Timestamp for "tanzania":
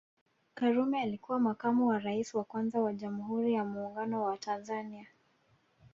4.37-5.07